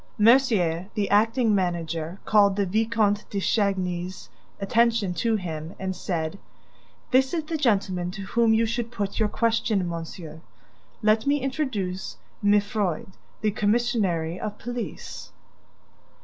[0.17, 6.39] Mercier, the acting manager, called the Vicomte de Chagny's attention to him and said:
[7.11, 10.41] "This is the gentleman to whom you should put your question, monsieur.
[11.03, 13.09] Let me introduce Mifroid,
[13.41, 15.29] the commissary of police."